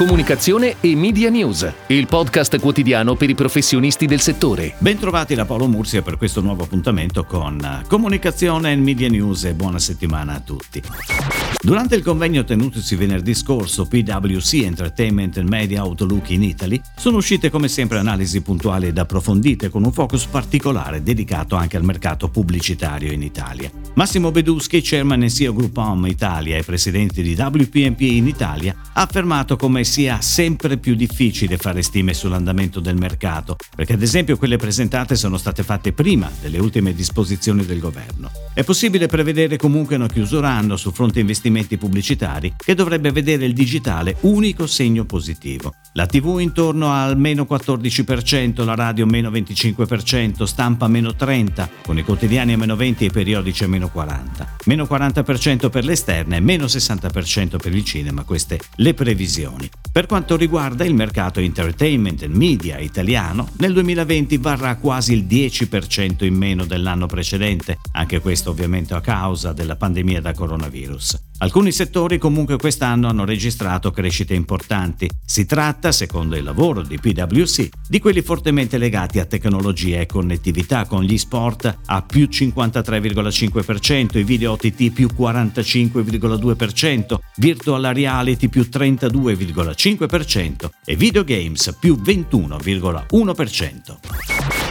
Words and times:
comunicazione 0.00 0.76
e 0.80 0.96
media 0.96 1.28
news, 1.28 1.70
il 1.88 2.06
podcast 2.06 2.58
quotidiano 2.58 3.16
per 3.16 3.28
i 3.28 3.34
professionisti 3.34 4.06
del 4.06 4.20
settore. 4.20 4.72
Bentrovati 4.78 5.34
da 5.34 5.44
Paolo 5.44 5.68
Mursia 5.68 6.00
per 6.00 6.16
questo 6.16 6.40
nuovo 6.40 6.62
appuntamento 6.62 7.24
con 7.24 7.84
comunicazione 7.86 8.72
e 8.72 8.76
media 8.76 9.10
news 9.10 9.44
e 9.44 9.52
buona 9.52 9.78
settimana 9.78 10.36
a 10.36 10.40
tutti. 10.40 10.82
Durante 11.62 11.94
il 11.94 12.02
convegno 12.02 12.42
tenutosi 12.42 12.96
venerdì 12.96 13.34
scorso 13.34 13.86
PwC 13.86 14.62
Entertainment 14.64 15.36
and 15.36 15.50
Media 15.50 15.84
Outlook 15.84 16.30
in 16.30 16.44
Italy 16.44 16.80
sono 16.96 17.18
uscite 17.18 17.50
come 17.50 17.68
sempre 17.68 17.98
analisi 17.98 18.40
puntuali 18.40 18.86
ed 18.86 18.96
approfondite 18.96 19.68
con 19.68 19.84
un 19.84 19.92
focus 19.92 20.24
particolare 20.24 21.02
dedicato 21.02 21.56
anche 21.56 21.76
al 21.76 21.84
mercato 21.84 22.30
pubblicitario 22.30 23.12
in 23.12 23.20
Italia. 23.22 23.70
Massimo 23.92 24.30
Beduschi, 24.30 24.80
chairman 24.80 25.24
e 25.24 25.28
CEO 25.28 25.52
Group 25.52 25.76
Home 25.76 26.08
Italia 26.08 26.56
e 26.56 26.62
presidente 26.62 27.20
di 27.20 27.34
WPMP 27.38 28.00
in 28.00 28.26
Italia, 28.26 28.74
ha 28.94 29.02
affermato 29.02 29.56
come 29.56 29.84
sia 29.90 30.20
sempre 30.20 30.78
più 30.78 30.94
difficile 30.94 31.56
fare 31.56 31.82
stime 31.82 32.14
sull'andamento 32.14 32.78
del 32.78 32.96
mercato, 32.96 33.56
perché 33.74 33.94
ad 33.94 34.02
esempio 34.02 34.36
quelle 34.36 34.56
presentate 34.56 35.16
sono 35.16 35.36
state 35.36 35.64
fatte 35.64 35.92
prima 35.92 36.30
delle 36.40 36.60
ultime 36.60 36.94
disposizioni 36.94 37.66
del 37.66 37.80
governo. 37.80 38.30
È 38.54 38.62
possibile 38.62 39.08
prevedere 39.08 39.56
comunque 39.56 39.96
una 39.96 40.06
chiusura 40.06 40.48
anno 40.48 40.76
su 40.76 40.92
fronte 40.92 41.18
investimenti 41.18 41.76
pubblicitari 41.76 42.54
che 42.56 42.74
dovrebbe 42.74 43.10
vedere 43.10 43.46
il 43.46 43.52
digitale 43.52 44.14
unico 44.20 44.68
segno 44.68 45.04
positivo. 45.04 45.74
La 45.94 46.06
TV 46.06 46.38
intorno 46.38 46.92
al 46.92 47.18
meno 47.18 47.48
14%, 47.50 48.64
la 48.64 48.76
radio 48.76 49.06
meno 49.06 49.28
25%, 49.28 50.44
stampa 50.44 50.86
meno 50.86 51.10
30%, 51.18 51.68
con 51.82 51.98
i 51.98 52.04
quotidiani 52.04 52.52
a 52.52 52.56
meno 52.56 52.76
20% 52.76 52.96
e 53.00 53.04
i 53.06 53.10
periodici 53.10 53.64
a 53.64 53.68
meno 53.68 53.90
40%. 53.92 54.46
Meno 54.66 54.84
40% 54.84 55.68
per 55.68 55.84
l'esterna 55.84 56.36
e 56.36 56.40
meno 56.40 56.66
60% 56.66 57.56
per 57.56 57.74
il 57.74 57.84
cinema, 57.84 58.22
queste 58.22 58.60
le 58.76 58.94
previsioni. 58.94 59.68
Per 59.92 60.06
quanto 60.06 60.36
riguarda 60.36 60.84
il 60.84 60.94
mercato 60.94 61.40
entertainment 61.40 62.22
e 62.22 62.28
media 62.28 62.78
italiano, 62.78 63.48
nel 63.58 63.72
2020 63.72 64.36
varrà 64.36 64.76
quasi 64.76 65.14
il 65.14 65.24
10% 65.24 66.24
in 66.24 66.36
meno 66.36 66.64
dell'anno 66.64 67.06
precedente, 67.06 67.78
anche 67.94 68.20
questo 68.20 68.50
ovviamente 68.50 68.94
a 68.94 69.00
causa 69.00 69.52
della 69.52 69.74
pandemia 69.74 70.20
da 70.20 70.32
coronavirus. 70.32 71.18
Alcuni 71.38 71.72
settori 71.72 72.18
comunque 72.18 72.56
quest'anno 72.56 73.08
hanno 73.08 73.24
registrato 73.24 73.90
crescite 73.90 74.34
importanti. 74.34 75.10
Si 75.24 75.46
tratta, 75.46 75.90
secondo 75.90 76.36
il 76.36 76.44
lavoro 76.44 76.82
di 76.82 76.98
PwC, 76.98 77.68
di 77.88 77.98
quelli 77.98 78.20
fortemente 78.20 78.78
legati 78.78 79.18
a 79.18 79.24
tecnologia 79.24 80.00
e 80.00 80.06
connettività 80.06 80.84
con 80.84 81.02
gli 81.02 81.16
sport 81.16 81.78
a 81.86 82.02
più 82.02 82.28
53,5%, 82.30 84.18
i 84.18 84.22
video 84.22 84.52
OTT 84.52 84.90
più 84.90 85.08
45,2%, 85.18 87.18
virtual 87.38 87.82
reality 87.94 88.48
più 88.48 88.68
32,5% 88.70 89.79
e 90.84 90.94
videogames 90.94 91.74
più 91.80 91.98
21,1%. 92.04 93.96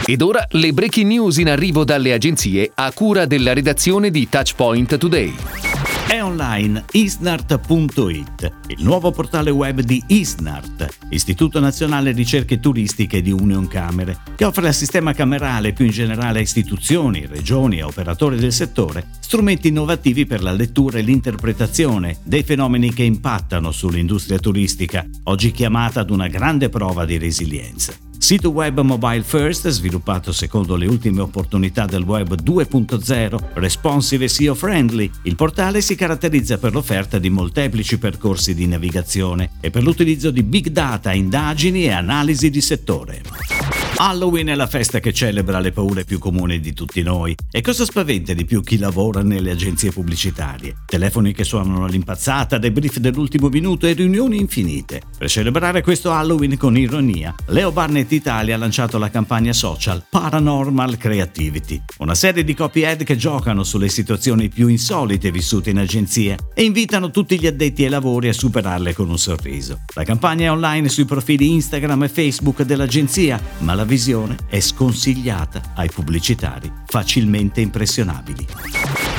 Ed 0.06 0.22
ora 0.22 0.46
le 0.52 0.72
breaking 0.72 1.08
news 1.08 1.38
in 1.38 1.50
arrivo 1.50 1.84
dalle 1.84 2.14
agenzie 2.14 2.72
a 2.76 2.92
cura 2.92 3.26
della 3.26 3.54
redazione 3.54 4.12
di 4.12 4.30
Touchpoint 4.30 4.98
Today. 4.98 5.69
È 6.10 6.24
online 6.24 6.86
isnart.it, 6.94 8.52
il 8.70 8.84
nuovo 8.84 9.12
portale 9.12 9.52
web 9.52 9.82
di 9.82 10.02
Isnart, 10.08 10.98
Istituto 11.10 11.60
Nazionale 11.60 12.14
Ricerche 12.14 12.60
Turistiche 12.60 13.22
di 13.22 13.30
Union 13.30 13.68
Camere, 13.68 14.18
che 14.36 14.44
offre 14.44 14.66
al 14.66 14.74
sistema 14.74 15.14
camerale 15.14 15.68
e 15.68 15.74
più 15.74 15.86
in 15.86 15.92
generale 15.92 16.40
a 16.40 16.42
istituzioni, 16.42 17.28
regioni 17.28 17.78
e 17.78 17.84
operatori 17.84 18.38
del 18.38 18.52
settore 18.52 19.06
strumenti 19.20 19.68
innovativi 19.68 20.26
per 20.26 20.42
la 20.42 20.52
lettura 20.52 20.98
e 20.98 21.04
l'interpretazione 21.04 22.18
dei 22.24 22.42
fenomeni 22.42 22.92
che 22.92 23.04
impattano 23.04 23.72
sull'industria 23.72 24.40
turistica, 24.40 25.06
oggi 25.26 25.52
chiamata 25.52 26.00
ad 26.00 26.10
una 26.10 26.28
grande 26.28 26.70
prova 26.70 27.06
di 27.06 27.20
resilienza. 27.20 28.09
Sito 28.30 28.52
web 28.52 28.80
mobile 28.82 29.24
first, 29.24 29.68
sviluppato 29.70 30.32
secondo 30.32 30.76
le 30.76 30.86
ultime 30.86 31.22
opportunità 31.22 31.88
del 31.88 32.04
web 32.04 32.40
2.0, 32.40 33.54
responsive 33.54 34.26
e 34.26 34.28
SEO 34.28 34.54
friendly, 34.54 35.10
il 35.24 35.36
portale 35.36 35.82
si 35.82 35.96
caratterizza 35.96 36.60
per 36.60 36.74
l'offerta 36.74 37.18
di 37.18 37.32
molteplici 37.32 37.98
percorsi 37.98 38.54
di 38.54 38.68
navigazione 38.68 39.54
e 39.60 39.72
per 39.72 39.82
l'utilizzo 39.82 40.30
di 40.30 40.44
big 40.44 40.68
data, 40.68 41.12
indagini 41.12 41.86
e 41.86 41.92
analisi 41.92 42.52
di 42.52 42.62
settore. 42.62 43.59
Halloween 44.02 44.48
è 44.48 44.56
la 44.56 44.66
festa 44.66 45.02
che 45.02 45.12
celebra 45.12 45.60
le 45.60 45.74
paure 45.74 46.06
più 46.06 46.20
comuni 46.20 46.62
di 46.62 46.72
tutti 46.72 47.02
noi. 47.02 47.36
E 47.52 47.60
cosa 47.60 47.84
spaventa 47.84 48.32
di 48.32 48.46
più 48.46 48.64
chi 48.64 48.78
lavora 48.78 49.22
nelle 49.22 49.52
agenzie 49.52 49.92
pubblicitarie? 49.92 50.74
Telefoni 50.86 51.34
che 51.34 51.44
suonano 51.44 51.84
all'impazzata, 51.84 52.58
debrief 52.58 53.00
dell'ultimo 53.00 53.50
minuto 53.50 53.88
e 53.88 53.92
riunioni 53.92 54.40
infinite. 54.40 55.02
Per 55.18 55.30
celebrare 55.30 55.82
questo 55.82 56.14
Halloween 56.14 56.56
con 56.56 56.78
ironia, 56.78 57.36
Leo 57.48 57.74
Barnett 57.74 58.10
Italia 58.14 58.56
ha 58.56 58.58
lanciato 58.58 58.98
la 58.98 59.10
campagna 59.10 59.52
social 59.52 60.02
Paranormal 60.10 60.96
Creativity, 60.96 61.82
una 61.98 62.16
serie 62.16 62.46
di 62.46 62.54
copy 62.54 62.86
ad 62.86 63.04
che 63.04 63.18
giocano 63.18 63.66
sulle 63.66 63.90
situazioni 63.90 64.48
più 64.48 64.70
insolite 64.70 65.30
vissute 65.30 65.72
in 65.72 65.78
agenzie 65.78 66.38
e 66.54 66.64
invitano 66.64 67.12
tutti 67.12 67.38
gli 67.38 67.48
addetti 67.48 67.84
ai 67.84 67.90
lavori 67.90 68.30
a 68.30 68.34
superarle 68.34 68.94
con 68.94 69.10
un 69.10 69.20
sorriso. 69.20 69.82
La 69.94 70.06
campagna 70.06 70.46
è 70.46 70.52
online 70.52 70.88
sui 70.88 71.04
profili 71.04 71.52
Instagram 71.52 72.04
e 72.04 72.08
Facebook 72.08 72.62
dell'agenzia, 72.62 73.42
ma 73.58 73.74
la 73.74 73.88
visione 73.90 74.38
è 74.48 74.60
sconsigliata 74.60 75.72
ai 75.74 75.90
pubblicitari 75.90 76.72
facilmente 76.86 77.60
impressionabili. 77.60 78.48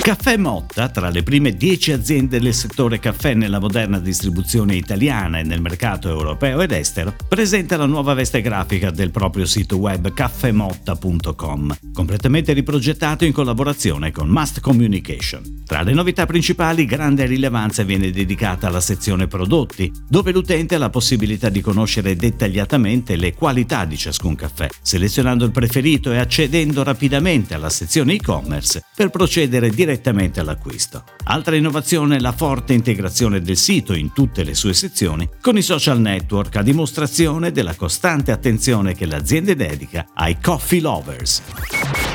Caffè 0.03 0.39
Motta, 0.39 0.89
tra 0.89 1.11
le 1.11 1.23
prime 1.23 1.55
10 1.55 1.93
aziende 1.93 2.41
del 2.41 2.55
settore 2.55 2.99
caffè 2.99 3.35
nella 3.35 3.61
moderna 3.61 3.99
distribuzione 3.99 4.75
italiana 4.75 5.39
e 5.39 5.43
nel 5.43 5.61
mercato 5.61 6.09
europeo 6.09 6.63
ed 6.63 6.73
estero, 6.73 7.15
presenta 7.29 7.77
la 7.77 7.85
nuova 7.85 8.15
veste 8.15 8.41
grafica 8.41 8.91
del 8.91 9.11
proprio 9.11 9.45
sito 9.45 9.77
web 9.77 10.13
caffemotta.com, 10.13 11.77
completamente 11.93 12.55
riprogettato 12.55 13.27
in 13.27 13.33
collaborazione 13.33 14.11
con 14.11 14.29
Must 14.29 14.61
Communication. 14.61 15.63
Tra 15.67 15.83
le 15.83 15.93
novità 15.93 16.25
principali, 16.25 16.87
grande 16.87 17.27
rilevanza 17.27 17.83
viene 17.85 18.11
dedicata 18.11 18.69
alla 18.69 18.81
sezione 18.81 19.29
prodotti, 19.29 19.93
dove 20.09 20.33
l'utente 20.33 20.77
ha 20.77 20.79
la 20.79 20.91
possibilità 20.91 21.51
di 21.51 21.61
conoscere 21.61 22.17
dettagliatamente 22.17 23.17
le 23.17 23.35
qualità 23.35 23.85
di 23.85 23.99
ciascun 23.99 24.35
caffè, 24.35 24.67
selezionando 24.81 25.45
il 25.45 25.53
preferito 25.53 26.11
e 26.11 26.17
accedendo 26.17 26.83
rapidamente 26.83 27.55
alla 27.55 27.71
sezione 27.71 28.15
e-commerce 28.15 28.83
per 28.97 29.11
procedere 29.11 29.69
direttamente 29.69 29.89
direttamente 29.91 30.39
all'acquisto. 30.39 31.03
Altra 31.25 31.57
innovazione 31.57 32.17
è 32.17 32.21
la 32.21 32.33
forte 32.33 32.73
integrazione 32.73 33.41
del 33.41 33.57
sito 33.57 33.93
in 33.93 34.13
tutte 34.13 34.45
le 34.45 34.55
sue 34.55 34.73
sezioni 34.73 35.29
con 35.41 35.57
i 35.57 35.63
social 35.63 36.01
network 36.01 36.57
a 36.57 36.63
dimostrazione 36.63 37.51
della 37.51 37.75
costante 37.75 38.31
attenzione 38.31 38.95
che 38.95 39.07
l'azienda 39.07 39.55
dedica 39.55 40.07
ai 40.15 40.39
coffee 40.41 40.81
lovers. 40.81 41.43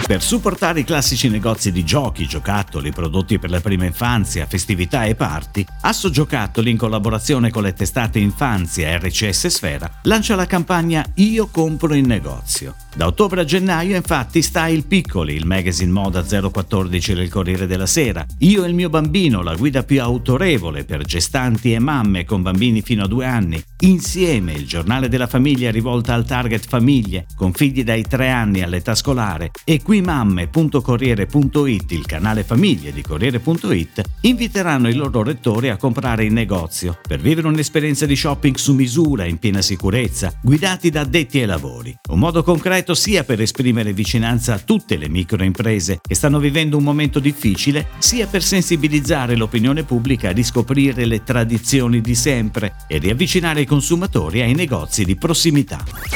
Per 0.07 0.21
supportare 0.21 0.81
i 0.81 0.83
classici 0.83 1.29
negozi 1.29 1.71
di 1.71 1.83
giochi, 1.83 2.27
giocattoli, 2.27 2.91
prodotti 2.91 3.39
per 3.39 3.49
la 3.49 3.59
prima 3.59 3.85
infanzia, 3.85 4.45
festività 4.45 5.03
e 5.03 5.15
party, 5.15 5.65
Asso 5.81 6.09
Giocattoli, 6.11 6.69
in 6.69 6.77
collaborazione 6.77 7.49
con 7.49 7.63
le 7.63 7.73
testate 7.73 8.19
Infanzia 8.19 8.97
RCS 8.97 9.47
Sfera, 9.47 9.99
lancia 10.03 10.35
la 10.35 10.45
campagna 10.45 11.03
Io 11.15 11.47
compro 11.47 11.95
in 11.95 12.05
negozio. 12.05 12.75
Da 12.95 13.07
ottobre 13.07 13.41
a 13.41 13.43
gennaio, 13.43 13.97
infatti, 13.97 14.41
Style 14.41 14.83
Piccoli, 14.83 15.33
il 15.33 15.45
magazine 15.45 15.91
moda 15.91 16.23
014 16.23 17.13
del 17.13 17.27
Corriere 17.27 17.67
della 17.67 17.85
Sera, 17.85 18.25
Io 18.39 18.63
e 18.63 18.69
il 18.69 18.73
mio 18.73 18.87
bambino, 18.87 19.41
la 19.41 19.53
guida 19.55 19.83
più 19.83 20.01
autorevole 20.01 20.85
per 20.85 21.03
gestanti 21.03 21.73
e 21.73 21.79
mamme 21.79 22.23
con 22.23 22.41
bambini 22.41 22.81
fino 22.81 23.03
a 23.03 23.07
due 23.07 23.25
anni, 23.25 23.61
Insieme, 23.79 24.53
il 24.53 24.65
giornale 24.65 25.09
della 25.09 25.27
famiglia 25.27 25.69
rivolta 25.71 26.13
al 26.13 26.25
target 26.25 26.65
famiglie, 26.65 27.25
con 27.35 27.51
figli 27.51 27.83
dai 27.83 28.03
tre 28.03 28.29
anni 28.29 28.61
all'età 28.61 28.95
scolare, 28.95 29.51
e 29.65 29.81
qui 29.81 29.97
quimamme.corriere.it, 29.97 31.91
il 31.91 32.05
canale 32.05 32.43
famiglie 32.43 32.93
di 32.93 33.01
Corriere.it, 33.01 34.01
inviteranno 34.21 34.87
i 34.87 34.93
loro 34.93 35.21
lettori 35.21 35.69
a 35.69 35.75
comprare 35.75 36.23
in 36.23 36.33
negozio 36.33 36.97
per 37.05 37.19
vivere 37.19 37.47
un'esperienza 37.47 38.05
di 38.05 38.15
shopping 38.15 38.55
su 38.55 38.73
misura 38.73 39.25
in 39.25 39.37
piena 39.37 39.61
sicurezza, 39.61 40.33
guidati 40.41 40.89
da 40.89 41.01
addetti 41.01 41.39
ai 41.39 41.45
lavori. 41.45 41.93
Un 42.09 42.19
modo 42.19 42.41
concreto 42.41 42.84
sia 42.93 43.23
per 43.23 43.41
esprimere 43.41 43.93
vicinanza 43.93 44.53
a 44.53 44.59
tutte 44.59 44.97
le 44.97 45.09
microimprese 45.09 45.99
che 46.01 46.15
stanno 46.15 46.39
vivendo 46.39 46.77
un 46.77 46.83
momento 46.83 47.19
difficile, 47.19 47.87
sia 47.97 48.27
per 48.27 48.43
sensibilizzare 48.43 49.35
l'opinione 49.35 49.83
pubblica 49.83 50.29
a 50.29 50.33
riscoprire 50.33 51.05
le 51.05 51.23
tradizioni 51.23 52.01
di 52.01 52.15
sempre 52.15 52.75
e 52.87 52.97
riavvicinare 52.97 53.61
i 53.61 53.65
consumatori 53.65 54.41
ai 54.41 54.53
negozi 54.53 55.03
di 55.03 55.15
prossimità. 55.15 56.14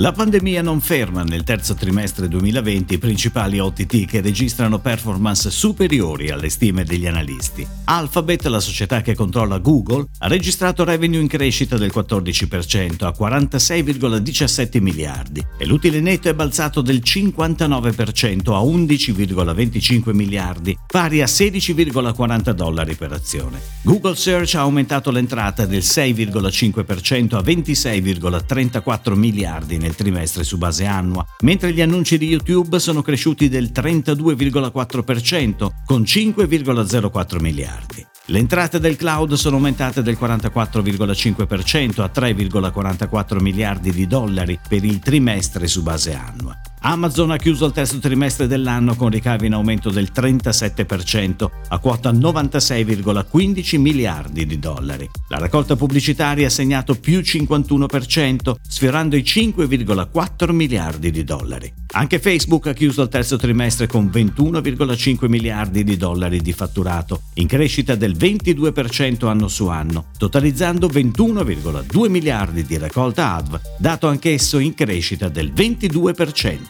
La 0.00 0.12
pandemia 0.12 0.62
non 0.62 0.80
ferma 0.80 1.24
nel 1.24 1.44
terzo 1.44 1.74
trimestre 1.74 2.26
2020 2.26 2.94
i 2.94 2.98
principali 2.98 3.58
OTT 3.58 4.06
che 4.06 4.22
registrano 4.22 4.78
performance 4.78 5.50
superiori 5.50 6.30
alle 6.30 6.48
stime 6.48 6.84
degli 6.84 7.06
analisti. 7.06 7.66
Alphabet, 7.84 8.46
la 8.46 8.60
società 8.60 9.02
che 9.02 9.14
controlla 9.14 9.58
Google, 9.58 10.06
ha 10.20 10.26
registrato 10.26 10.84
revenue 10.84 11.20
in 11.20 11.28
crescita 11.28 11.76
del 11.76 11.92
14% 11.94 13.04
a 13.04 13.14
46,17 13.14 14.80
miliardi 14.80 15.44
e 15.58 15.66
l'utile 15.66 16.00
netto 16.00 16.30
è 16.30 16.34
balzato 16.34 16.80
del 16.80 17.02
59% 17.04 18.54
a 18.54 18.60
11,25 18.62 20.14
miliardi, 20.14 20.78
pari 20.86 21.20
a 21.20 21.26
16,40 21.26 22.52
dollari 22.52 22.94
per 22.94 23.12
azione. 23.12 23.60
Google 23.82 24.16
Search 24.16 24.54
ha 24.54 24.60
aumentato 24.60 25.10
l'entrata 25.10 25.66
del 25.66 25.82
6,5% 25.82 27.34
a 27.34 27.42
26,34 27.42 29.14
miliardi 29.14 29.76
nel 29.76 29.88
trimestre 29.94 30.44
su 30.44 30.58
base 30.58 30.86
annua, 30.86 31.26
mentre 31.40 31.72
gli 31.72 31.80
annunci 31.80 32.18
di 32.18 32.28
YouTube 32.28 32.78
sono 32.78 33.02
cresciuti 33.02 33.48
del 33.48 33.70
32,4% 33.74 35.68
con 35.84 36.02
5,04 36.02 37.40
miliardi. 37.40 38.06
Le 38.26 38.38
entrate 38.38 38.78
del 38.78 38.96
cloud 38.96 39.32
sono 39.34 39.56
aumentate 39.56 40.02
del 40.02 40.16
44,5% 40.20 42.00
a 42.02 42.10
3,44 42.14 43.40
miliardi 43.40 43.90
di 43.90 44.06
dollari 44.06 44.58
per 44.68 44.84
il 44.84 45.00
trimestre 45.00 45.66
su 45.66 45.82
base 45.82 46.14
annua. 46.14 46.59
Amazon 46.82 47.30
ha 47.30 47.36
chiuso 47.36 47.66
il 47.66 47.72
terzo 47.72 47.98
trimestre 47.98 48.46
dell'anno 48.46 48.94
con 48.94 49.10
ricavi 49.10 49.46
in 49.46 49.52
aumento 49.52 49.90
del 49.90 50.10
37% 50.14 51.50
a 51.68 51.78
quota 51.78 52.10
96,15 52.10 53.78
miliardi 53.78 54.46
di 54.46 54.58
dollari. 54.58 55.08
La 55.28 55.38
raccolta 55.38 55.76
pubblicitaria 55.76 56.46
ha 56.46 56.50
segnato 56.50 56.94
più 56.94 57.18
51%, 57.18 58.54
sfiorando 58.66 59.16
i 59.16 59.20
5,4 59.20 60.52
miliardi 60.52 61.10
di 61.10 61.22
dollari. 61.22 61.72
Anche 61.92 62.18
Facebook 62.18 62.68
ha 62.68 62.72
chiuso 62.72 63.02
il 63.02 63.08
terzo 63.08 63.36
trimestre 63.36 63.86
con 63.86 64.06
21,5 64.06 65.26
miliardi 65.28 65.82
di 65.82 65.96
dollari 65.96 66.40
di 66.40 66.52
fatturato, 66.52 67.22
in 67.34 67.48
crescita 67.48 67.94
del 67.94 68.16
22% 68.16 69.26
anno 69.26 69.48
su 69.48 69.66
anno, 69.66 70.06
totalizzando 70.16 70.86
21,2 70.86 72.08
miliardi 72.08 72.64
di 72.64 72.78
raccolta 72.78 73.34
ADV, 73.34 73.60
dato 73.78 74.06
anch'esso 74.06 74.58
in 74.58 74.74
crescita 74.74 75.28
del 75.28 75.52
22%. 75.52 76.69